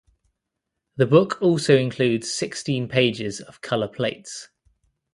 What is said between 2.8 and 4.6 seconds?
pages of color plates.